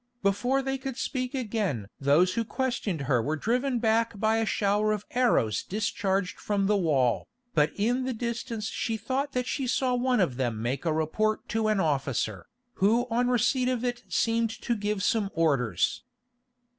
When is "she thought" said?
8.65-9.33